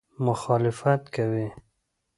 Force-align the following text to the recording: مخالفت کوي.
مخالفت 0.27 1.01
کوي. 1.15 1.47